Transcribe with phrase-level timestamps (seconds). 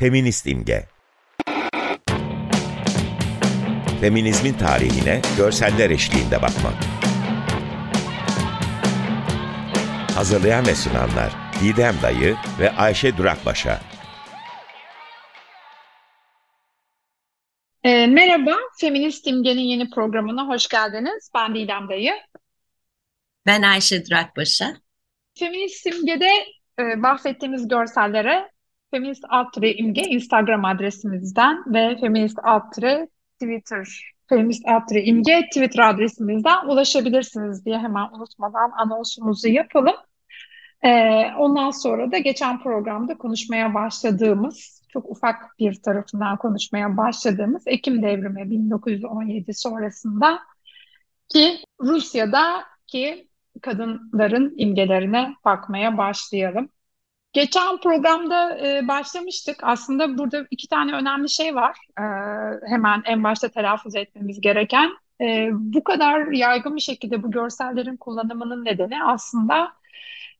[0.00, 0.86] Feminist imge.
[4.00, 6.74] Feminizmin tarihine görseller eşliğinde bakmak.
[10.14, 11.32] Hazırlayan ve sunanlar
[11.62, 13.80] Didem Dayı ve Ayşe Durakbaşa.
[17.84, 21.30] E, merhaba, Feminist İmge'nin yeni programına hoş geldiniz.
[21.34, 22.12] Ben Didem Dayı.
[23.46, 24.76] Ben Ayşe Durakbaşa.
[25.38, 26.30] Feminist İmge'de
[26.78, 28.50] e, bahsettiğimiz görsellere
[28.90, 33.08] Feminist Altre İmge Instagram adresimizden ve Feminist Altre
[33.40, 39.94] Twitter, Feminist Altre İmge Twitter adresimizden ulaşabilirsiniz diye hemen unutmadan anonsumuzu yapalım.
[40.82, 48.02] Ee, ondan sonra da geçen programda konuşmaya başladığımız, çok ufak bir tarafından konuşmaya başladığımız Ekim
[48.02, 50.38] devrimi 1917 sonrasında
[51.28, 53.28] ki Rusya'da ki
[53.62, 56.68] kadınların imgelerine bakmaya başlayalım.
[57.32, 59.56] Geçen programda e, başlamıştık.
[59.62, 61.76] Aslında burada iki tane önemli şey var.
[61.98, 62.02] E,
[62.68, 64.90] hemen en başta telaffuz etmemiz gereken.
[65.20, 69.72] E, bu kadar yaygın bir şekilde bu görsellerin kullanımının nedeni aslında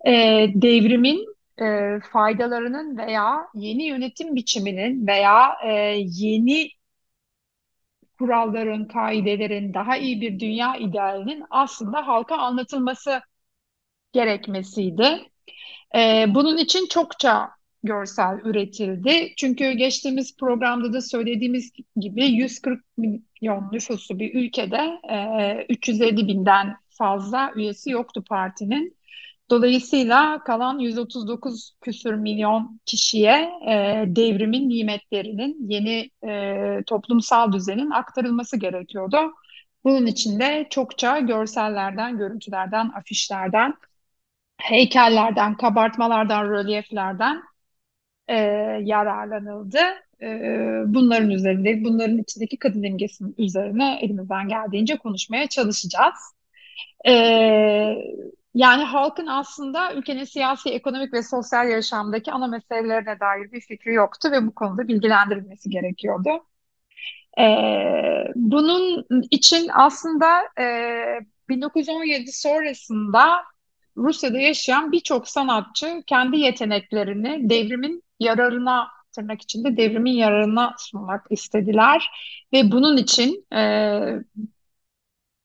[0.07, 0.13] e,
[0.55, 1.27] devrimin
[1.63, 6.71] e, faydalarının veya yeni yönetim biçiminin veya e, yeni
[8.19, 13.21] kuralların, kaidelerin, daha iyi bir dünya idealinin aslında halka anlatılması
[14.13, 15.31] gerekmesiydi.
[15.97, 17.51] E, bunun için çokça
[17.83, 19.33] görsel üretildi.
[19.37, 27.53] Çünkü geçtiğimiz programda da söylediğimiz gibi 140 milyon nüfusu bir ülkede e, 350 binden fazla
[27.57, 28.97] üyesi yoktu partinin.
[29.51, 39.17] Dolayısıyla kalan 139 küsür milyon kişiye e, devrimin nimetlerinin, yeni e, toplumsal düzenin aktarılması gerekiyordu.
[39.85, 43.75] Bunun için de çokça görsellerden, görüntülerden, afişlerden,
[44.63, 47.43] heykellerden, kabartmalardan, rölyeflerden
[48.29, 48.37] e,
[48.83, 49.79] yararlanıldı.
[50.23, 50.27] E,
[50.87, 56.15] bunların üzerinde, bunların içindeki kadın imgesinin üzerine elimizden geldiğince konuşmaya çalışacağız.
[57.09, 57.13] E,
[58.55, 64.29] yani halkın aslında ülkenin siyasi, ekonomik ve sosyal yaşamdaki ana meselelerine dair bir fikri yoktu
[64.33, 66.31] ve bu konuda bilgilendirilmesi gerekiyordu.
[67.39, 67.45] E,
[68.35, 70.65] bunun için aslında e,
[71.49, 73.43] 1917 sonrasında
[73.97, 82.11] Rusya'da yaşayan birçok sanatçı kendi yeteneklerini devrimin yararına tırnak içinde devrimin yararına sunmak istediler
[82.53, 83.61] ve bunun için e,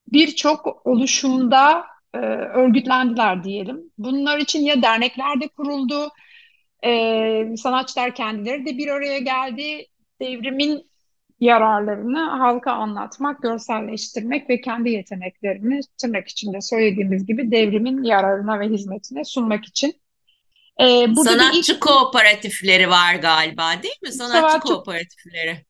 [0.07, 3.91] birçok oluşumda e, örgütlendiler diyelim.
[3.97, 6.09] Bunlar için ya dernekler de kuruldu,
[6.85, 9.87] e, sanatçılar kendileri de bir araya geldi.
[10.21, 10.89] Devrimin
[11.45, 19.23] yararlarını halka anlatmak, görselleştirmek ve kendi yeteneklerini tırnak içinde söylediğimiz gibi devrimin yararına ve hizmetine
[19.23, 19.93] sunmak için.
[20.79, 21.81] Ee, Sanatçı ilk...
[21.81, 24.11] kooperatifleri var galiba değil mi?
[24.11, 25.65] Sanatçı, Sanatçı kooperatifleri.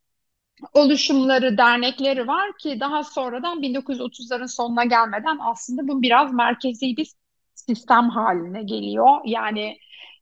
[0.74, 7.12] Oluşumları, dernekleri var ki daha sonradan 1930'ların sonuna gelmeden aslında bu biraz merkezi bir
[7.56, 9.10] sistem haline geliyor.
[9.26, 9.78] Yani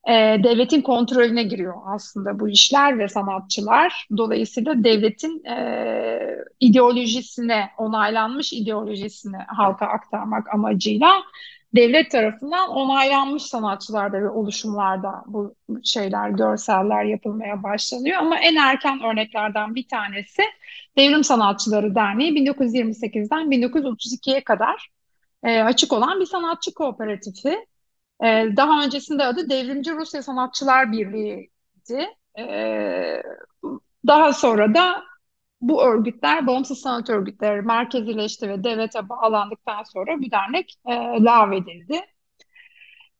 [0.07, 4.07] e, devletin kontrolüne giriyor aslında bu işler ve sanatçılar.
[4.17, 6.19] Dolayısıyla devletin e,
[6.59, 11.13] ideolojisine, onaylanmış ideolojisini halka aktarmak amacıyla
[11.75, 18.17] devlet tarafından onaylanmış sanatçılarda ve oluşumlarda bu şeyler, görseller yapılmaya başlanıyor.
[18.17, 20.41] Ama en erken örneklerden bir tanesi
[20.97, 24.89] Devrim Sanatçıları Derneği 1928'den 1932'ye kadar
[25.43, 27.65] e, açık olan bir sanatçı kooperatifi.
[28.23, 32.07] Ee, daha öncesinde adı Devrimci Rusya Sanatçılar Birliği'ydi.
[32.39, 33.23] Ee,
[34.07, 35.03] daha sonra da
[35.61, 42.01] bu örgütler bağımsız sanat örgütleri merkezileşti ve devlete bağlandıktan sonra bu dernek e, lağvedildi.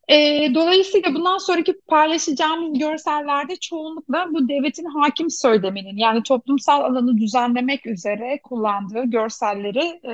[0.10, 7.86] E, dolayısıyla bundan sonraki paylaşacağımız görsellerde çoğunlukla bu devletin hakim söyleminin yani toplumsal alanı düzenlemek
[7.86, 10.14] üzere kullandığı görselleri e,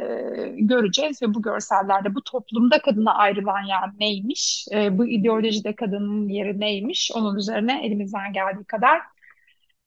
[0.58, 6.60] göreceğiz ve bu görsellerde bu toplumda kadına ayrılan yer neymiş, e, bu ideolojide kadının yeri
[6.60, 9.02] neymiş onun üzerine elimizden geldiği kadar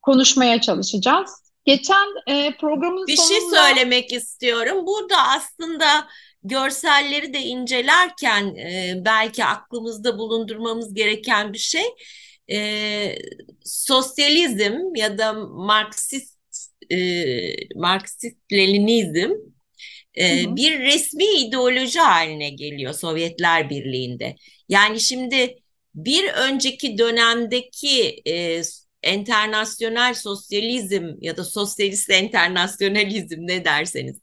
[0.02, 1.52] konuşmaya çalışacağız.
[1.64, 3.34] Geçen e, programın bir sonunda...
[3.34, 4.86] şey söylemek istiyorum.
[4.86, 5.86] Burada aslında
[6.44, 11.84] görselleri de incelerken e, belki aklımızda bulundurmamız gereken bir şey
[12.52, 13.18] e,
[13.64, 16.38] sosyalizm ya da Marksist
[16.90, 16.96] e,
[17.76, 19.30] Marksist Leninizm
[20.14, 20.56] e, hı hı.
[20.56, 24.36] bir resmi ideoloji haline geliyor Sovyetler Birliği'nde.
[24.68, 25.56] Yani şimdi
[25.94, 28.62] bir önceki dönemdeki e,
[29.12, 34.16] internasyonel sosyalizm ya da sosyalist internasyonalizm ne derseniz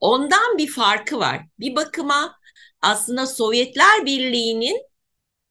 [0.00, 1.40] Ondan bir farkı var.
[1.60, 2.38] Bir bakıma
[2.82, 4.90] aslında Sovyetler Birliği'nin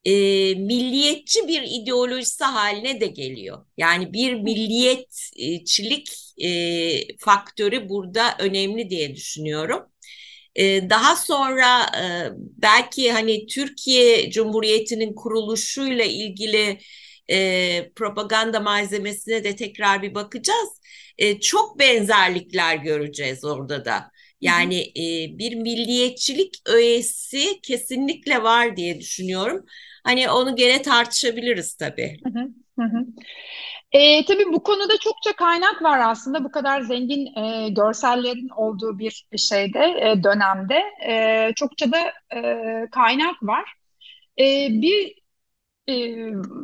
[0.06, 0.12] e,
[0.56, 3.66] milliyetçi bir ideolojisi haline de geliyor.
[3.78, 6.10] Yani bir milliyetçilik
[6.44, 9.86] e, faktörü burada önemli diye düşünüyorum.
[10.56, 16.80] E, daha sonra e, belki hani Türkiye Cumhuriyeti'nin kuruluşuyla ilgili
[17.32, 20.70] e, propaganda malzemesine de tekrar bir bakacağız.
[21.18, 24.12] E, çok benzerlikler göreceğiz orada da.
[24.42, 29.66] Yani e, bir milliyetçilik öğesi kesinlikle var diye düşünüyorum.
[30.04, 32.18] Hani onu gene tartışabiliriz tabii.
[32.26, 32.40] Hı
[32.80, 33.06] hı, hı.
[33.92, 36.44] E, tabii bu konuda çokça kaynak var aslında.
[36.44, 41.98] Bu kadar zengin e, görsellerin olduğu bir şeyde, e, dönemde e, çokça da
[42.36, 42.42] e,
[42.92, 43.74] kaynak var.
[44.40, 45.20] E, bir
[45.90, 45.94] e,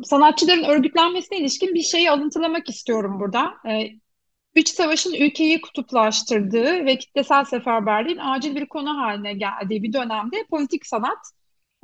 [0.04, 3.54] sanatçıların örgütlenmesine ilişkin bir şeyi alıntılamak istiyorum burada.
[3.68, 3.90] E,
[4.56, 10.86] Üç savaşın ülkeyi kutuplaştırdığı ve kitlesel seferberliğin acil bir konu haline geldiği bir dönemde politik
[10.86, 11.18] sanat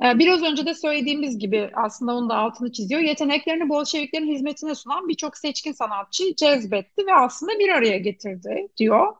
[0.03, 3.01] e, Biraz önce de söylediğimiz gibi aslında onun da altını çiziyor.
[3.01, 9.15] Yeteneklerini Bolşeviklerin hizmetine sunan birçok seçkin sanatçı cezbetti ve aslında bir araya getirdi diyor.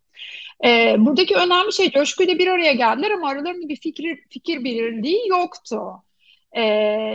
[0.65, 5.81] E, buradaki önemli şey coşkuyla bir araya geldiler ama aralarında bir fikir, fikir belirliği yoktu.
[6.53, 6.61] E,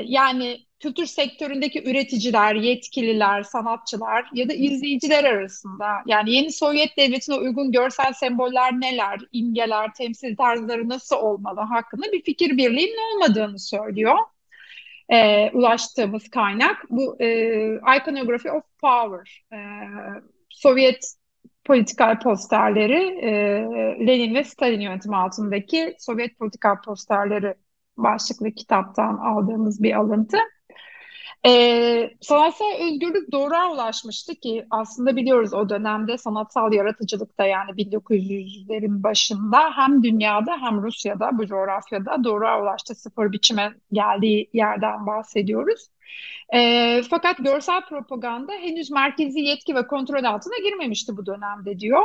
[0.06, 7.73] yani kültür sektöründeki üreticiler, yetkililer, sanatçılar ya da izleyiciler arasında yani yeni Sovyet devletine uygun
[7.73, 14.19] görsel semboller neler, imgeler, temsil tarzları nasıl olmalı hakkında bir fikir birliğinin olmadığını söylüyor.
[15.08, 17.26] E, ulaştığımız kaynak bu e,
[17.99, 19.43] Iconography of Power.
[19.52, 19.58] E,
[20.50, 21.14] Sovyet
[21.64, 23.31] politikal posterleri, e,
[24.06, 27.55] Lenin ve Stalin yönetimi altındaki Sovyet politikal posterleri
[27.98, 30.38] başlıklı kitaptan aldığımız bir alıntı.
[31.46, 39.70] Ee, sanatsal özgürlük doğruğa ulaşmıştı ki aslında biliyoruz o dönemde sanatsal yaratıcılıkta yani 1900'lerin başında
[39.76, 45.88] hem dünyada hem Rusya'da bu coğrafyada doğruğa ulaştı sıfır biçime geldiği yerden bahsediyoruz.
[46.54, 52.02] E, fakat görsel propaganda henüz merkezi yetki ve kontrol altına girmemişti bu dönemde diyor.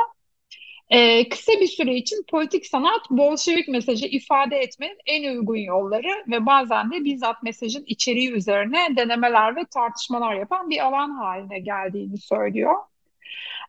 [0.90, 6.46] Ee, kısa bir süre için politik sanat Bolşevik mesajı ifade etmenin en uygun yolları ve
[6.46, 12.76] bazen de bizzat mesajın içeriği üzerine denemeler ve tartışmalar yapan bir alan haline geldiğini söylüyor.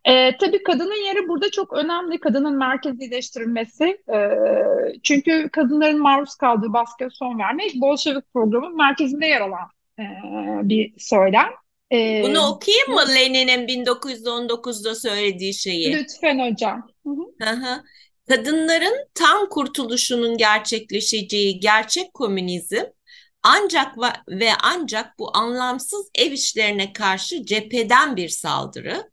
[0.05, 2.21] Ee, tabii kadının yeri burada çok önemli.
[2.21, 4.03] Kadının merkezileştirilmesi.
[4.15, 4.31] Ee,
[5.03, 9.69] çünkü kadınların maruz kaldığı baskıya son vermek Bolşevik programının merkezinde yer alan
[9.99, 10.05] e,
[10.69, 11.49] bir söylem.
[11.93, 15.93] Ee, Bunu okuyayım mı Lenin'in 1919'da söylediği şeyi?
[15.93, 16.89] Lütfen hocam.
[17.07, 17.11] Hı
[17.51, 17.83] hı.
[18.29, 22.85] Kadınların tam kurtuluşunun gerçekleşeceği gerçek komünizm
[23.43, 23.97] ancak
[24.29, 29.11] ve ancak bu anlamsız ev işlerine karşı cepheden bir saldırı,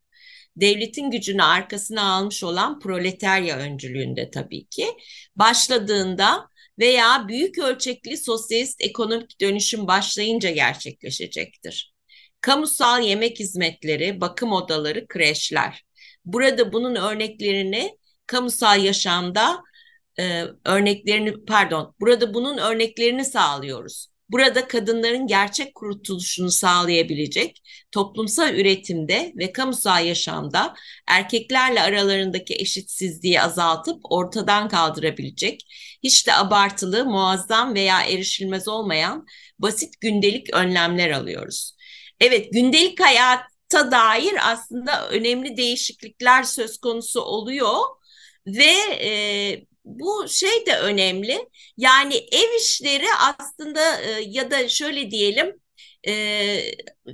[0.55, 4.87] devletin gücünü arkasına almış olan proletarya öncülüğünde tabii ki
[5.35, 6.47] başladığında
[6.79, 11.93] veya büyük ölçekli sosyalist ekonomik dönüşüm başlayınca gerçekleşecektir.
[12.41, 15.83] Kamusal yemek hizmetleri, bakım odaları, kreşler.
[16.25, 17.97] Burada bunun örneklerini
[18.27, 19.63] kamusal yaşamda
[20.19, 24.07] e, örneklerini pardon burada bunun örneklerini sağlıyoruz.
[24.29, 27.61] Burada kadınların gerçek kurtuluşunu sağlayabilecek
[27.91, 30.75] toplumsal üretimde ve kamusal yaşamda
[31.07, 35.61] erkeklerle aralarındaki eşitsizliği azaltıp ortadan kaldırabilecek
[36.03, 39.25] hiç de abartılı, muazzam veya erişilmez olmayan
[39.59, 41.75] basit gündelik önlemler alıyoruz.
[42.21, 47.77] Evet, gündelik hayata dair aslında önemli değişiklikler söz konusu oluyor
[48.47, 49.11] ve e,
[49.85, 51.49] bu şey de önemli.
[51.77, 53.05] Yani ev işleri
[53.39, 55.61] aslında e, ya da şöyle diyelim
[56.07, 56.13] e,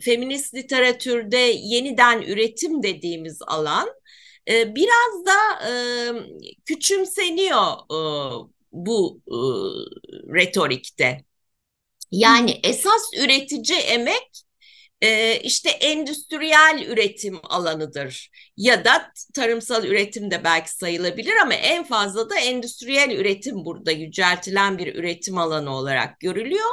[0.01, 3.89] feminist literatürde yeniden üretim dediğimiz alan
[4.49, 5.73] e, biraz da e,
[6.65, 7.99] küçümseniyor e,
[8.71, 9.37] bu e,
[10.35, 11.23] retorikte.
[12.11, 14.46] Yani esas üretici emek
[15.01, 22.29] e, işte endüstriyel üretim alanıdır ya da tarımsal üretim de belki sayılabilir ama en fazla
[22.29, 26.69] da endüstriyel üretim burada yüceltilen bir üretim alanı olarak görülüyor.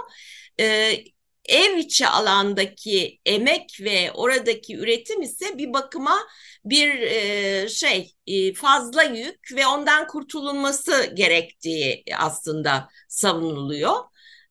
[0.61, 0.97] E,
[1.45, 6.19] ev içi alandaki emek ve oradaki üretim ise bir bakıma
[6.65, 13.95] bir e, şey e, fazla yük ve ondan kurtulunması gerektiği aslında savunuluyor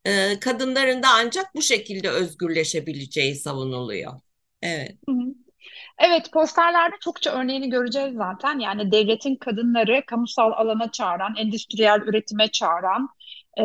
[0.06, 4.14] e, kadınların da ancak bu şekilde özgürleşebileceği savunuluyor.
[4.62, 4.98] Evet.
[6.00, 8.60] Evet, posterlerde çokça örneğini göreceğiz zaten.
[8.60, 13.10] Yani devletin kadınları kamusal alana çağıran, endüstriyel üretime çağıran
[13.60, 13.64] e,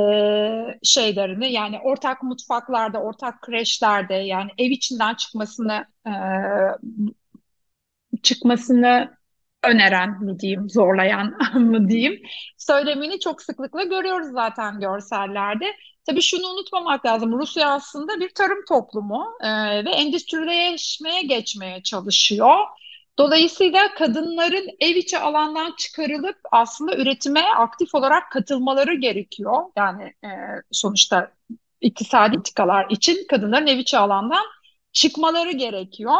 [0.83, 6.13] şeylerini yani ortak mutfaklarda, ortak kreşlerde yani ev içinden çıkmasını e,
[8.23, 9.19] çıkmasını
[9.65, 12.23] öneren mi diyeyim, zorlayan mı diyeyim
[12.59, 15.65] söylemini çok sıklıkla görüyoruz zaten görsellerde.
[16.09, 17.39] Tabii şunu unutmamak lazım.
[17.39, 19.49] Rusya aslında bir tarım toplumu e,
[19.85, 22.57] ve endüstrileşmeye geçmeye çalışıyor.
[23.19, 29.65] Dolayısıyla kadınların ev içi alandan çıkarılıp aslında üretime aktif olarak katılmaları gerekiyor.
[29.77, 30.29] Yani e,
[30.73, 31.33] sonuçta
[31.81, 34.45] iktisadi itikalar için kadınların ev içi alandan
[34.93, 36.15] çıkmaları gerekiyor.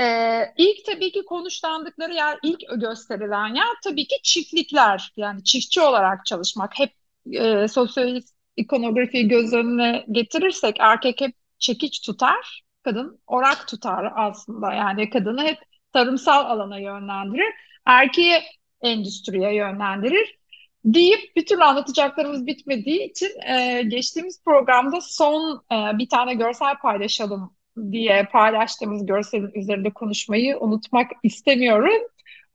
[0.00, 5.12] Ee, ilk tabii ki konuşlandıkları yer, ilk gösterilen yer tabii ki çiftlikler.
[5.16, 6.78] Yani çiftçi olarak çalışmak.
[6.78, 6.92] Hep
[7.32, 14.72] e, sosyalist ikonografiyi göz önüne getirirsek erkek hep çekiç tutar, kadın orak tutar aslında.
[14.72, 15.58] Yani kadını hep
[15.92, 17.54] tarımsal alana yönlendirir,
[17.86, 18.40] erkeği
[18.82, 20.38] endüstriye yönlendirir
[20.84, 27.56] deyip bir türlü anlatacaklarımız bitmediği için e, geçtiğimiz programda son e, bir tane görsel paylaşalım
[27.92, 32.02] diye paylaştığımız görselin üzerinde konuşmayı unutmak istemiyorum.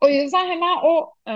[0.02, 1.34] O yüzden hemen o e,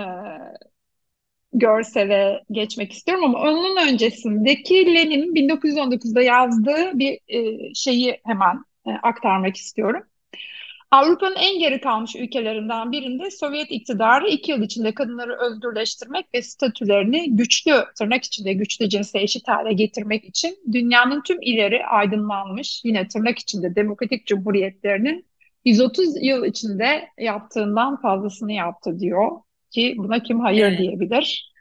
[1.52, 9.56] görsele geçmek istiyorum ama onun öncesindeki Lenin'in 1919'da yazdığı bir e, şeyi hemen e, aktarmak
[9.56, 10.02] istiyorum.
[10.90, 17.36] Avrupa'nın en geri kalmış ülkelerinden birinde Sovyet iktidarı iki yıl içinde kadınları özgürleştirmek ve statülerini
[17.36, 23.38] güçlü, tırnak içinde güçlü cinsle eşit hale getirmek için dünyanın tüm ileri aydınlanmış, yine tırnak
[23.38, 25.26] içinde demokratik cumhuriyetlerinin
[25.64, 29.30] 130 yıl içinde yaptığından fazlasını yaptı diyor
[29.76, 30.78] ki buna kim hayır evet.
[30.78, 31.52] diyebilir?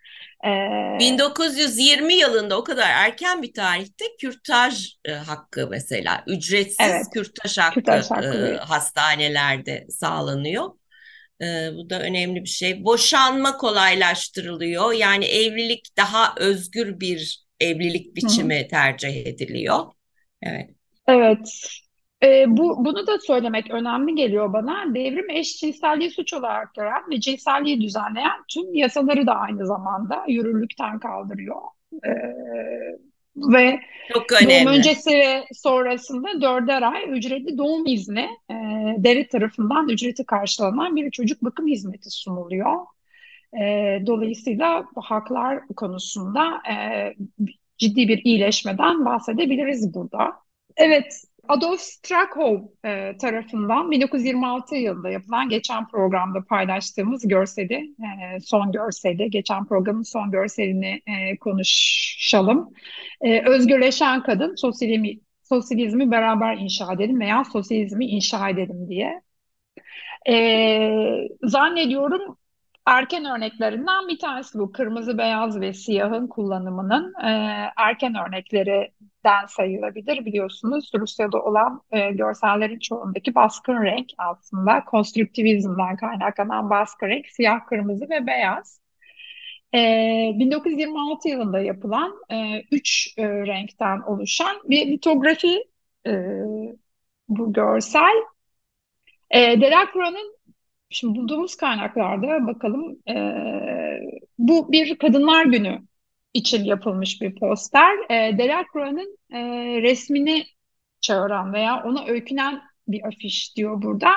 [1.00, 7.57] 1920 ee, yılında o kadar erken bir tarihte kürtaj e, hakkı mesela ücretsiz evet, kürtaj
[7.57, 10.69] hakkı, kürtaj hakkı e, hastanelerde sağlanıyor.
[11.41, 11.45] E,
[11.75, 12.84] bu da önemli bir şey.
[12.84, 14.93] Boşanma kolaylaştırılıyor.
[14.93, 18.67] Yani evlilik daha özgür bir evlilik biçimi Hı.
[18.67, 19.79] tercih ediliyor.
[20.41, 20.69] Evet.
[21.07, 21.50] Evet.
[22.25, 24.96] E, bu, bunu da söylemek önemli geliyor bana.
[24.96, 31.62] Devrim eşcinselliği suç olarak gören ve cinselliği düzenleyen tüm yasaları da aynı zamanda yürürlükten kaldırıyor.
[32.05, 32.12] E,
[33.38, 33.79] ve
[34.13, 34.65] Çok önemli.
[34.65, 38.55] doğum öncesi ve sonrasında dörder ay ücretli doğum izni e,
[38.98, 42.75] devlet tarafından ücreti karşılanan bir çocuk bakım hizmeti sunuluyor.
[43.62, 43.63] E,
[44.05, 46.75] dolayısıyla bu haklar konusunda e,
[47.77, 50.34] ciddi bir iyileşmeden bahsedebiliriz burada.
[50.77, 59.30] Evet, Adolf Strakov e, tarafından 1926 yılında yapılan geçen programda paylaştığımız görseli, e, son görseli,
[59.30, 62.74] geçen programın son görselini e, konuşalım.
[63.22, 69.22] E, özgürleşen kadın, sosyalizmi, sosyalizmi beraber inşa edelim veya sosyalizmi inşa edelim diye.
[70.30, 72.38] E, zannediyorum
[72.86, 74.72] erken örneklerinden bir tanesi bu.
[74.72, 77.30] Kırmızı, beyaz ve siyahın kullanımının e,
[77.78, 78.14] erken
[79.25, 80.25] örneklerinden sayılabilir.
[80.25, 88.10] Biliyorsunuz Rusya'da olan e, görsellerin çoğundaki baskın renk aslında konstrüktivizmden kaynaklanan baskın renk siyah, kırmızı
[88.10, 88.79] ve beyaz.
[89.74, 89.79] E,
[90.36, 95.63] 1926 yılında yapılan e, üç e, renkten oluşan bir litografi
[96.08, 96.12] e,
[97.29, 98.15] bu görsel.
[99.32, 100.36] E, Delacroix'ın
[100.89, 103.15] Şimdi bulduğumuz kaynaklarda bakalım e,
[104.38, 105.82] bu bir Kadınlar Günü
[106.36, 107.98] için yapılmış bir poster.
[108.10, 109.39] E, Delacroix'ın e,
[109.82, 110.46] resmini
[111.01, 114.12] çağıran veya ona öykünen bir afiş diyor burada.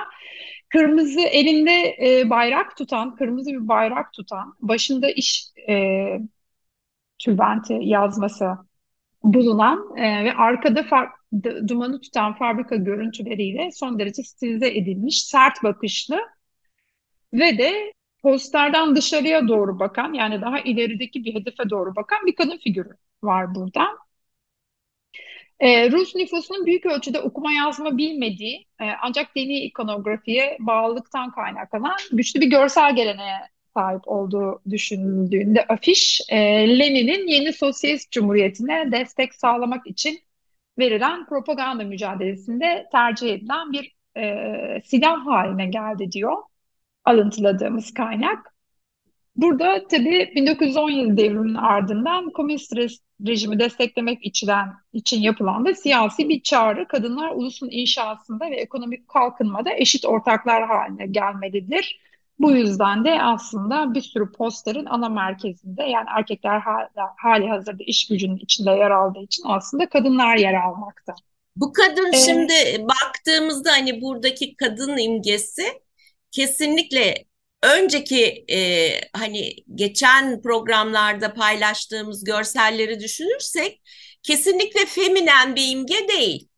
[0.68, 6.06] Kırmızı elinde e, bayrak tutan, kırmızı bir bayrak tutan, başında iş e,
[7.18, 8.46] tülbenti yazması
[9.22, 11.08] bulunan e, ve arkada far,
[11.68, 16.18] dumanı tutan fabrika görüntüleriyle son derece stilize edilmiş, sert bakışlı
[17.32, 22.58] ve de posterden dışarıya doğru bakan yani daha ilerideki bir hedefe doğru bakan bir kadın
[22.58, 22.90] figürü
[23.22, 23.86] var burada.
[25.60, 32.40] Ee, Rus nüfusunun büyük ölçüde okuma yazma bilmediği e, ancak dini ikonografiye bağlılıktan kaynaklanan güçlü
[32.40, 33.38] bir görsel geleneğe
[33.74, 36.36] sahip olduğu düşünüldüğünde afiş e,
[36.78, 40.20] Lenin'in yeni sosyalist cumhuriyetine destek sağlamak için
[40.78, 46.36] verilen propaganda mücadelesinde tercih edilen bir e, silah haline geldi diyor
[47.08, 48.54] alıntıladığımız kaynak.
[49.36, 52.76] Burada tabii 1917 devriminin ardından komünist
[53.26, 59.70] rejimi desteklemek içilen, için yapılan da siyasi bir çağrı kadınlar ulusun inşasında ve ekonomik kalkınmada
[59.72, 62.00] eşit ortaklar haline gelmelidir.
[62.38, 68.08] Bu yüzden de aslında bir sürü posterin ana merkezinde yani erkekler hali, hali hazırda iş
[68.08, 71.14] gücünün içinde yer aldığı için aslında kadınlar yer almakta.
[71.56, 75.62] Bu kadın ee, şimdi baktığımızda hani buradaki kadın imgesi
[76.30, 77.24] kesinlikle
[77.62, 83.82] önceki e, hani geçen programlarda paylaştığımız görselleri düşünürsek
[84.22, 86.48] kesinlikle feminen bir imge değil.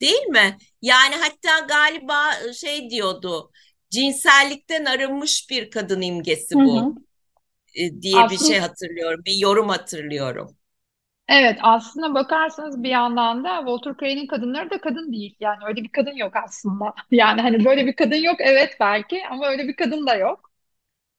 [0.00, 0.58] Değil mi?
[0.82, 3.50] Yani hatta galiba şey diyordu
[3.90, 6.80] cinsellikten arınmış bir kadın imgesi bu.
[6.80, 6.94] Hı hı
[8.02, 9.22] diye aslında, bir şey hatırlıyorum.
[9.26, 10.56] Bir yorum hatırlıyorum.
[11.30, 15.36] Evet aslında bakarsanız bir yandan da Walter Crane'in kadınları da kadın değil.
[15.40, 16.94] Yani öyle bir kadın yok aslında.
[17.10, 20.50] Yani hani böyle bir kadın yok evet belki ama öyle bir kadın da yok.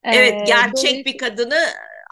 [0.04, 1.60] Evet ee, gerçek bir kadını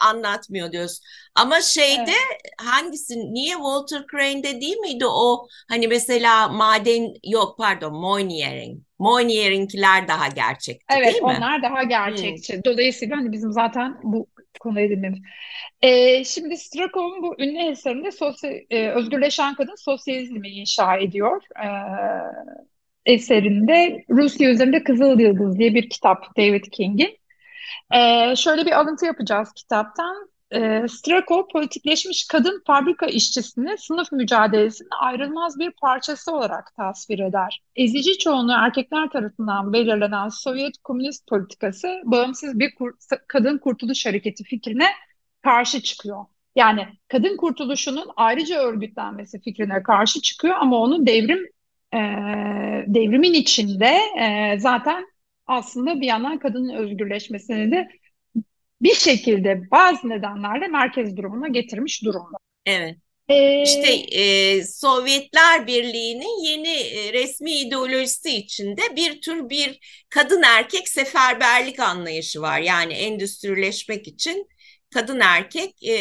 [0.00, 1.00] anlatmıyor diyoruz.
[1.34, 2.52] Ama şeyde evet.
[2.60, 8.80] hangisi niye Walter Crane'de değil miydi o hani mesela maden yok pardon Moyniering.
[8.98, 11.28] Moyniering'kiler daha gerçekti evet, değil mi?
[11.30, 12.54] Evet onlar daha gerçekçi.
[12.54, 12.64] Hmm.
[12.64, 14.26] Dolayısıyla hani bizim zaten bu
[14.60, 15.18] konuyu edinmemiz.
[15.82, 21.42] Ee, şimdi Strakov'un bu ünlü eserinde sosyal, e, özgürleşen kadın sosyalizmi inşa ediyor.
[21.56, 21.68] Ee,
[23.06, 27.18] eserinde Rusya üzerinde Kızıl Yıldız diye bir kitap David King'in.
[27.94, 30.30] Ee, şöyle bir alıntı yapacağız kitaptan.
[30.52, 37.62] Ee, Strakov politikleşmiş kadın fabrika işçisini sınıf mücadelesinin ayrılmaz bir parçası olarak tasvir eder.
[37.76, 42.92] Ezici çoğunluğu erkekler tarafından belirlenen Sovyet komünist politikası bağımsız bir kur
[43.28, 44.86] kadın kurtuluş hareketi fikrine
[45.42, 46.24] karşı çıkıyor.
[46.56, 51.46] Yani kadın kurtuluşunun ayrıca örgütlenmesi fikrine karşı çıkıyor ama onu devrim
[51.94, 51.98] e,
[52.86, 55.06] devrimin içinde e, zaten
[55.46, 57.88] aslında bir yandan kadının özgürleşmesini de
[58.82, 62.38] bir şekilde bazı nedenlerle merkez durumuna getirmiş durumda.
[62.66, 62.96] Evet.
[63.28, 70.88] Ee, işte e, Sovyetler Birliği'nin yeni e, resmi ideolojisi içinde bir tür bir kadın erkek
[70.88, 72.60] seferberlik anlayışı var.
[72.60, 74.48] Yani endüstrileşmek için
[74.94, 75.98] kadın erkek e,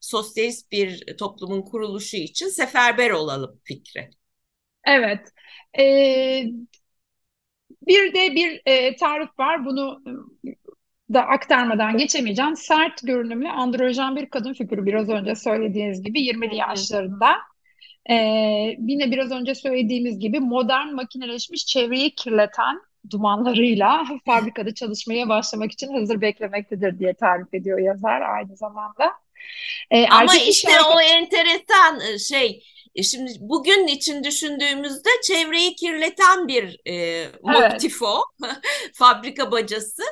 [0.00, 4.10] sosyalist bir toplumun kuruluşu için seferber olalım fikri.
[4.86, 5.28] Evet.
[5.78, 6.44] Ee,
[7.86, 9.64] bir de bir e, tarif var.
[9.64, 10.02] Bunu
[11.12, 12.56] da aktarmadan geçemeyeceğim.
[12.56, 17.34] Sert görünümlü androjen bir kadın figürü biraz önce söylediğiniz gibi 20'li yaşlarında.
[18.10, 18.14] Ee,
[18.78, 26.20] yine biraz önce söylediğimiz gibi modern makineleşmiş çevreyi kirleten dumanlarıyla fabrikada çalışmaya başlamak için hazır
[26.20, 29.12] beklemektedir diye tarif ediyor yazar aynı zamanda.
[29.90, 30.88] Ee, Ama işte şarkı...
[30.88, 32.62] o enteresan e, şey
[32.94, 38.22] e, şimdi bugün için düşündüğümüzde çevreyi kirleten bir e, motif o
[38.94, 40.02] fabrika bacası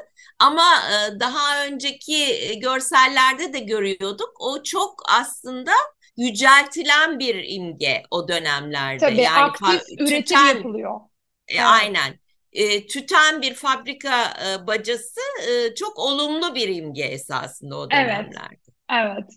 [0.47, 5.73] ama e, daha önceki e, görsellerde de görüyorduk o çok aslında
[6.17, 8.99] yüceltilen bir imge o dönemlerde.
[8.99, 11.01] Tabii yani aktif üretim tüten, yapılıyor.
[11.49, 11.67] E, evet.
[11.67, 12.19] Aynen.
[12.53, 18.37] E, tüten bir fabrika e, bacası e, çok olumlu bir imge esasında o dönemlerde.
[18.39, 18.61] Evet.
[18.93, 19.31] Evet.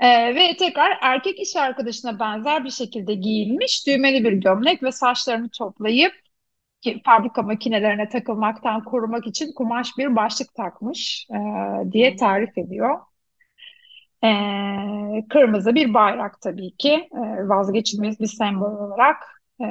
[0.00, 5.48] Ee, ve tekrar erkek iş arkadaşına benzer bir şekilde giyinmiş düğmeli bir gömlek ve saçlarını
[5.58, 6.12] toplayıp
[7.04, 11.38] fabrika makinelerine takılmaktan korumak için kumaş bir başlık takmış e,
[11.92, 12.98] diye tarif ediyor.
[14.24, 14.28] E,
[15.28, 19.42] kırmızı bir bayrak tabii ki e, vazgeçilmez bir sembol olarak.
[19.60, 19.66] E,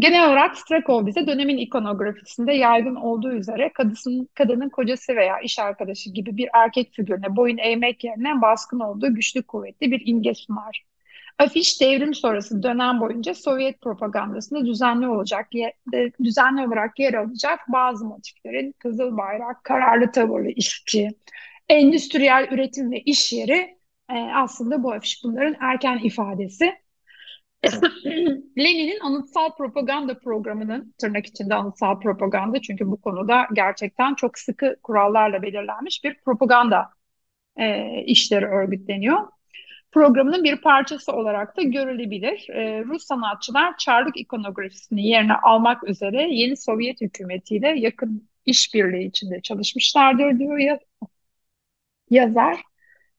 [0.00, 6.10] Genel olarak Strakov bize dönemin ikonografisinde yaygın olduğu üzere kadının, kadının kocası veya iş arkadaşı
[6.10, 10.84] gibi bir erkek figürüne boyun eğmek yerine baskın olduğu güçlü kuvvetli bir imge sunar.
[11.40, 15.48] Afiş devrim sonrası dönem boyunca Sovyet propagandasında düzenli olacak
[16.24, 21.08] düzenli olarak yer alacak bazı motiflerin kızıl bayrak, kararlı tavırlı işçi,
[21.68, 23.78] endüstriyel üretim ve iş yeri
[24.10, 26.74] e, aslında bu afiş bunların erken ifadesi.
[28.58, 35.42] Lenin'in anıtsal propaganda programının tırnak içinde anıtsal propaganda çünkü bu konuda gerçekten çok sıkı kurallarla
[35.42, 36.90] belirlenmiş bir propaganda
[37.56, 39.28] e, işleri örgütleniyor.
[39.92, 42.50] Programının bir parçası olarak da görülebilir.
[42.50, 50.38] E, Rus sanatçılar Çarlık ikonografisini yerine almak üzere yeni Sovyet hükümetiyle yakın işbirliği içinde çalışmışlardır
[50.38, 50.78] diyor ya,
[52.10, 52.62] yazar.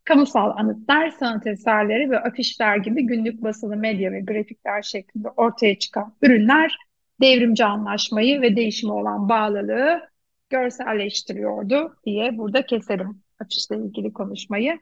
[0.04, 6.14] Kamusal anıtlar, sanat eserleri ve afişler gibi günlük basılı medya ve grafikler şeklinde ortaya çıkan
[6.22, 6.78] ürünler
[7.22, 10.10] devrimci anlaşmayı ve değişime olan bağlılığı
[10.50, 14.80] görselleştiriyordu diye burada keserim afişle ilgili konuşmayı.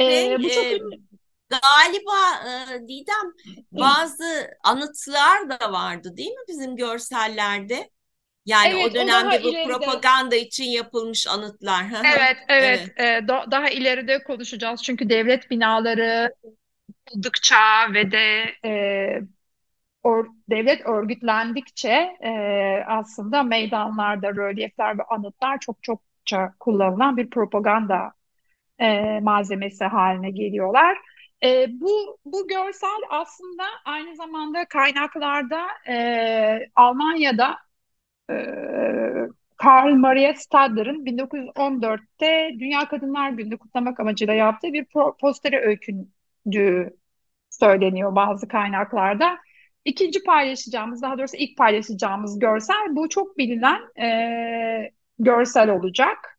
[0.00, 1.00] Ee, bu çok e, ünlü.
[1.50, 3.32] Galiba e, Didem
[3.72, 7.90] bazı anıtlar da vardı değil mi bizim görsellerde?
[8.46, 9.68] Yani evet, o dönemde bu ileride.
[9.68, 11.84] propaganda için yapılmış anıtlar.
[12.04, 12.92] evet, evet.
[12.96, 13.24] evet.
[13.24, 14.82] E, daha ileride konuşacağız.
[14.82, 16.34] Çünkü devlet binaları
[17.10, 19.20] oldukça ve de e,
[20.02, 22.30] or, devlet örgütlendikçe e,
[22.86, 28.12] aslında meydanlarda rölyefler ve anıtlar çok çokça kullanılan bir propaganda
[28.78, 30.98] e, malzemesi haline geliyorlar.
[31.44, 37.58] E, bu bu görsel aslında aynı zamanda kaynaklarda e, Almanya'da
[38.30, 38.34] e,
[39.56, 44.86] Karl Maria Stadler'ın 1914'te Dünya Kadınlar Günü'nü kutlamak amacıyla yaptığı bir
[45.20, 46.96] posteri öykündüğü
[47.50, 49.38] söyleniyor bazı kaynaklarda.
[49.84, 56.33] ikinci paylaşacağımız, daha doğrusu ilk paylaşacağımız görsel bu çok bilinen e, görsel olacak.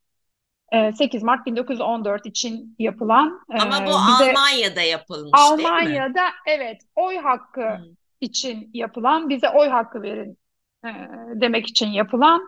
[0.75, 3.45] E, 8 Mart 1914 için yapılan.
[3.53, 6.01] E, Ama bu bize, Almanya'da yapılmış Almanya'da, değil mi?
[6.01, 7.85] Almanya'da evet oy hakkı hmm.
[8.21, 10.37] için yapılan, bize oy hakkı verin
[10.85, 10.89] e,
[11.33, 12.41] demek için yapılan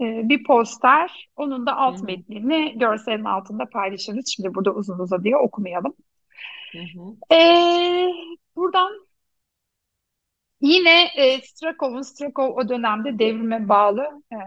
[0.00, 1.28] e, bir poster.
[1.36, 2.04] Onun da alt Hı-hı.
[2.04, 4.32] metnini görselin altında paylaşırız.
[4.36, 5.94] Şimdi burada uzun uzadıya okumayalım.
[6.72, 7.34] Hı-hı.
[7.34, 7.40] E,
[8.56, 9.06] buradan
[10.64, 14.38] Yine e, Strakov'un, Strakov o dönemde devrime bağlı e,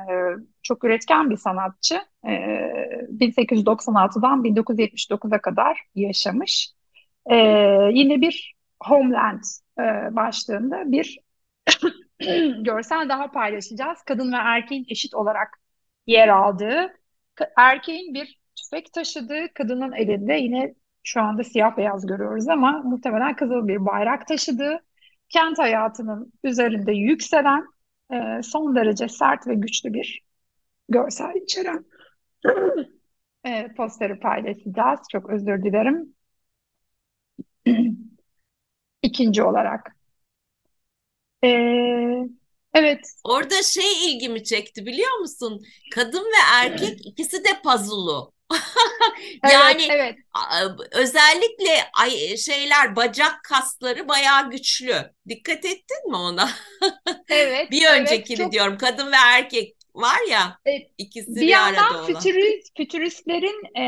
[0.64, 2.02] çok üretken bir sanatçı.
[2.28, 2.32] E,
[3.20, 6.70] 1896'dan 1979'a kadar yaşamış.
[7.32, 7.36] E,
[7.94, 9.44] yine bir Homeland
[9.80, 9.84] e,
[10.16, 11.20] başlığında bir
[12.64, 14.04] görsel daha paylaşacağız.
[14.06, 15.60] Kadın ve erkeğin eşit olarak
[16.08, 16.94] yer aldığı,
[17.58, 23.68] erkeğin bir tüfek taşıdığı, kadının elinde yine şu anda siyah beyaz görüyoruz ama muhtemelen kızıl
[23.68, 24.87] bir bayrak taşıdığı,
[25.30, 27.66] kent hayatının üzerinde yükselen
[28.14, 30.22] e, son derece sert ve güçlü bir
[30.90, 31.86] görsel içeren
[33.46, 35.00] e, posteri paylaşacağız.
[35.12, 36.16] Çok özür dilerim.
[39.02, 39.96] İkinci olarak.
[41.44, 41.48] E,
[42.74, 43.00] evet.
[43.24, 45.62] Orada şey ilgimi çekti biliyor musun?
[45.96, 48.34] Kadın ve erkek ikisi de puzzle'lu.
[49.52, 50.16] yani evet,
[50.56, 50.88] evet.
[50.92, 54.96] özellikle ay, şeyler bacak kasları bayağı güçlü.
[55.30, 56.50] Dikkat ettin mi ona?
[57.30, 57.72] Evet.
[57.72, 58.52] bir öncekini evet, çok...
[58.52, 58.78] diyorum.
[58.78, 63.86] Kadın ve erkek var ya evet, ikisi bir, bir yandan fütürist, fütüristlerin e,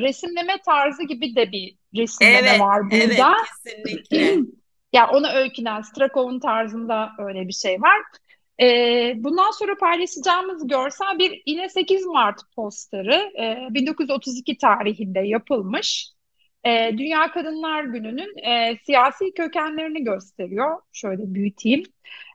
[0.00, 3.36] resimleme tarzı gibi de bir resimleme evet, var burada.
[3.66, 4.38] Evet kesinlikle.
[4.92, 8.02] ya ona öykünen Strakov'un tarzında öyle bir şey var.
[8.60, 8.66] E,
[9.16, 16.08] bundan sonra paylaşacağımız görsel bir yine 8 Mart posteri e, 1932 tarihinde yapılmış.
[16.64, 20.80] E, Dünya Kadınlar Günü'nün e, siyasi kökenlerini gösteriyor.
[20.92, 21.82] Şöyle büyüteyim.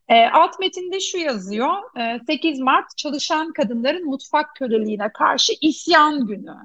[0.08, 2.00] E, alt metinde şu yazıyor.
[2.00, 6.56] E, 8 Mart çalışan kadınların mutfak köleliğine karşı isyan günü.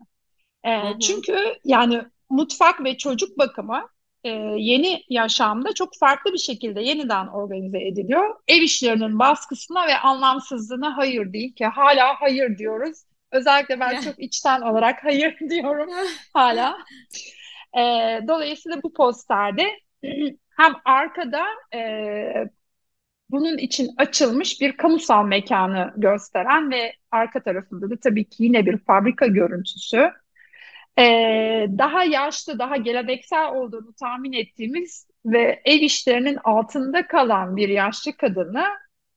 [0.65, 0.99] E, hı hı.
[0.99, 3.89] Çünkü yani mutfak ve çocuk bakımı
[4.25, 8.35] e, yeni yaşamda çok farklı bir şekilde yeniden organize ediliyor.
[8.49, 12.99] Ev işlerinin baskısına ve anlamsızlığına hayır değil ki hala hayır diyoruz.
[13.33, 15.91] Özellikle ben çok içten olarak hayır diyorum
[16.33, 16.79] hala.
[17.79, 17.81] E,
[18.29, 19.67] dolayısıyla bu posterde
[20.57, 21.81] hem arkada e,
[23.31, 28.79] bunun için açılmış bir kamusal mekanı gösteren ve arka tarafında da tabii ki yine bir
[28.79, 30.13] fabrika görüntüsü
[30.99, 31.03] e,
[31.79, 38.65] daha yaşlı, daha geleneksel olduğunu tahmin ettiğimiz ve ev işlerinin altında kalan bir yaşlı kadını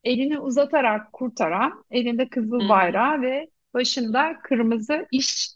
[0.03, 5.47] elini uzatarak kurtaran, elinde kızıl bayrağı ve başında kırmızı iş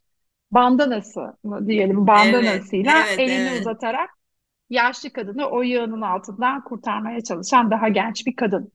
[0.51, 3.61] bandanası mı diyelim bandanasıyla evet, evet, elini evet.
[3.61, 4.09] uzatarak
[4.69, 8.71] yaşlı kadını o yığının altından kurtarmaya çalışan daha genç bir kadın.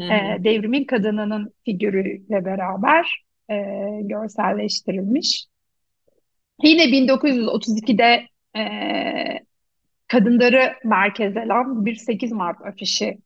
[0.00, 3.54] Hı E, devrimin kadınının figürüyle beraber e,
[4.02, 5.46] görselleştirilmiş.
[6.62, 8.62] Yine 1932'de e,
[10.08, 13.18] kadınları merkeze alan bir 8 Mart afişi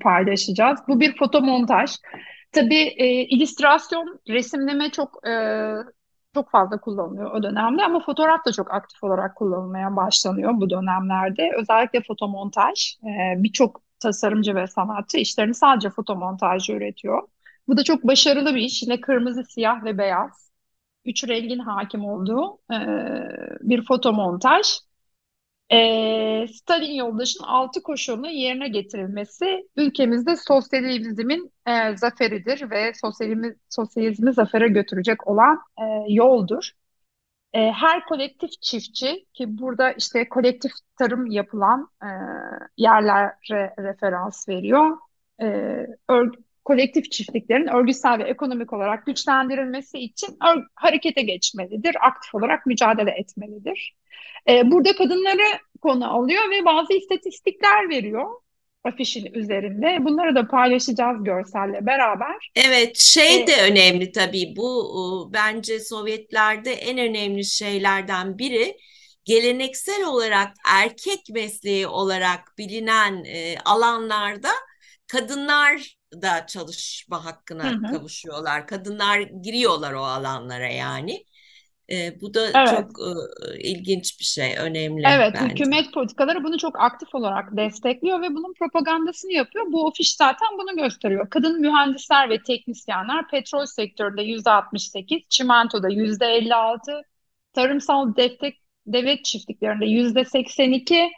[0.00, 0.80] paylaşacağız.
[0.88, 1.90] Bu bir fotomontaj.
[2.52, 5.32] Tabii e, illüstrasyon, resimleme çok e,
[6.34, 11.50] çok fazla kullanılıyor o dönemde ama fotoğraf da çok aktif olarak kullanılmaya başlanıyor bu dönemlerde.
[11.58, 12.96] Özellikle fotomontaj.
[13.04, 17.22] E, Birçok tasarımcı ve sanatçı işlerini sadece fotomontajı üretiyor.
[17.68, 18.82] Bu da çok başarılı bir iş.
[18.82, 20.51] Yine kırmızı, siyah ve beyaz
[21.04, 22.76] üç rengin hakim olduğu e,
[23.60, 24.66] bir fotomontaj.
[25.72, 34.68] E, Stalin yoldaşın altı koşulunu yerine getirilmesi ülkemizde sosyalizmin e, zaferidir ve sosyalizmi, sosyalizmi zafere
[34.68, 36.70] götürecek olan e, yoldur.
[37.52, 42.08] E, her kolektif çiftçi ki burada işte kolektif tarım yapılan e,
[42.76, 44.98] yerlere referans veriyor.
[45.42, 45.46] E,
[46.64, 50.38] kolektif çiftliklerin örgütsel ve ekonomik olarak güçlendirilmesi için
[50.74, 53.94] harekete geçmelidir, aktif olarak mücadele etmelidir.
[54.48, 58.42] E, burada kadınları konu alıyor ve bazı istatistikler veriyor
[58.84, 59.98] afişin üzerinde.
[60.00, 62.50] Bunları da paylaşacağız görselle beraber.
[62.56, 64.54] Evet, şey de ee, önemli tabii.
[64.56, 68.76] Bu bence Sovyetlerde en önemli şeylerden biri
[69.24, 74.50] geleneksel olarak erkek mesleği olarak bilinen e, alanlarda
[75.06, 77.92] kadınlar da çalışma hakkına hı hı.
[77.92, 78.66] kavuşuyorlar.
[78.66, 81.24] Kadınlar giriyorlar o alanlara yani.
[81.90, 82.68] E, bu da evet.
[82.68, 85.54] çok e, ilginç bir şey, önemli Evet, bence.
[85.54, 89.66] hükümet politikaları bunu çok aktif olarak destekliyor ve bunun propagandasını yapıyor.
[89.72, 91.30] Bu ofiş zaten bunu gösteriyor.
[91.30, 97.02] Kadın mühendisler ve teknisyenler petrol sektöründe yüzde 68, çimentoda yüzde 56,
[97.52, 101.10] tarımsal destek devlet çiftliklerinde yüzde 82,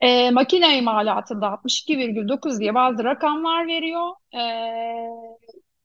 [0.00, 4.10] E, makine imalatında 62,9 diye bazı rakamlar veriyor.
[4.34, 4.42] E,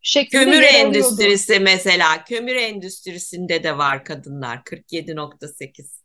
[0.01, 2.23] şeklinde Kömür endüstrisi mesela.
[2.29, 5.99] Kömür endüstrisinde de var kadınlar 47.8.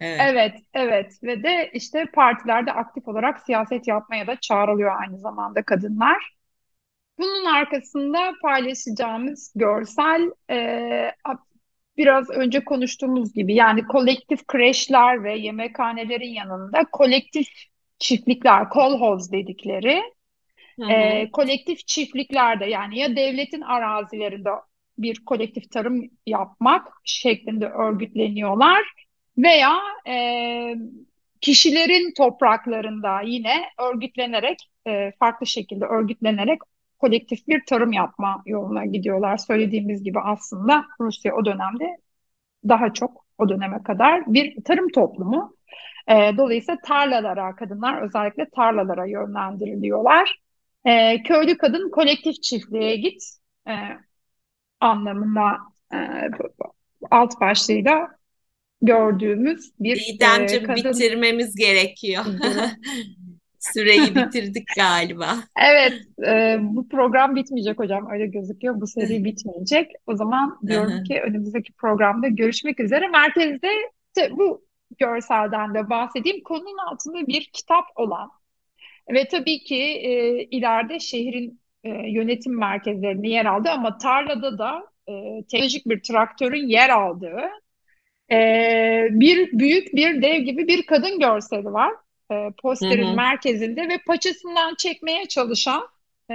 [0.00, 0.20] Evet.
[0.24, 6.36] evet, evet ve de işte partilerde aktif olarak siyaset yapmaya da çağrılıyor aynı zamanda kadınlar.
[7.18, 10.56] Bunun arkasında paylaşacağımız görsel e,
[11.96, 17.48] biraz önce konuştuğumuz gibi yani kolektif kreşler ve yemekhanelerin yanında kolektif
[17.98, 20.02] çiftlikler, kolhoz dedikleri
[20.80, 20.90] Hı hı.
[20.90, 24.50] E, kolektif çiftliklerde yani ya devletin arazilerinde
[24.98, 28.82] bir kolektif tarım yapmak şeklinde örgütleniyorlar
[29.38, 29.78] veya
[30.08, 30.74] e,
[31.40, 36.58] kişilerin topraklarında yine örgütlenerek e, farklı şekilde örgütlenerek
[37.02, 39.36] kolektif bir tarım yapma yoluna gidiyorlar.
[39.36, 41.96] Söylediğimiz gibi aslında Rusya o dönemde
[42.68, 45.56] daha çok o döneme kadar bir tarım toplumu.
[46.08, 50.38] E, dolayısıyla tarlalara, kadınlar özellikle tarlalara yönlendiriliyorlar.
[50.84, 53.22] E, köylü kadın kolektif çiftliğe git
[53.68, 53.74] e,
[54.80, 55.58] anlamına
[55.94, 55.98] e,
[57.10, 58.08] alt başlığıyla
[58.82, 60.92] gördüğümüz bir Didemciğim e, kadın...
[60.92, 62.24] bitirmemiz gerekiyor.
[63.62, 65.34] Süreyi bitirdik galiba.
[65.70, 65.92] Evet,
[66.26, 68.10] e, bu program bitmeyecek hocam.
[68.12, 68.80] Öyle gözüküyor.
[68.80, 69.90] Bu seri bitmeyecek.
[70.06, 73.08] O zaman diyorum ki önümüzdeki programda görüşmek üzere.
[73.08, 73.68] Merkezde
[74.16, 74.64] işte bu
[74.98, 76.42] görselden de bahsedeyim.
[76.42, 78.30] Konunun altında bir kitap olan
[79.10, 85.12] ve tabii ki e, ileride şehrin e, yönetim merkezlerinde yer aldı ama tarlada da e,
[85.50, 87.40] teknolojik bir traktörün yer aldığı
[88.32, 88.38] e,
[89.10, 91.92] bir büyük bir dev gibi bir kadın görseli var
[92.30, 93.16] e, posterin hı hı.
[93.16, 95.88] merkezinde ve paçasından çekmeye çalışan
[96.30, 96.34] e,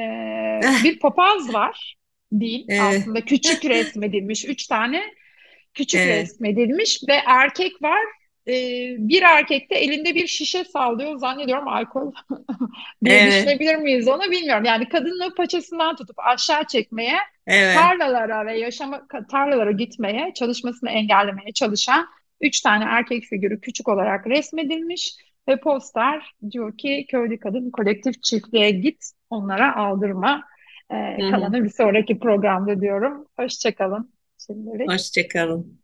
[0.84, 1.98] bir papaz var
[2.32, 2.82] değil evet.
[2.82, 5.04] aslında küçük resmedilmiş üç tane
[5.74, 6.22] küçük evet.
[6.22, 8.00] resmedilmiş ve erkek var
[8.48, 8.54] e,
[8.98, 12.14] bir erkek de elinde bir şişe sallıyor zannediyorum alkol
[13.06, 13.34] diye evet.
[13.34, 17.76] düşünebilir miyiz onu bilmiyorum yani kadının paçasından tutup aşağı çekmeye evet.
[17.76, 22.08] tarlalara ve yaşama tarlalara gitmeye çalışmasını engellemeye çalışan
[22.42, 25.16] üç tane erkek figürü küçük olarak resmedilmiş
[25.48, 30.44] ve poster diyor ki köylü kadın kolektif çiftliğe git onlara aldırma.
[30.92, 33.28] Ee, kalanı bir sonraki programda diyorum.
[33.40, 34.14] Hoşçakalın.
[34.48, 34.92] Şimdilik.
[34.92, 35.82] Hoşçakalın.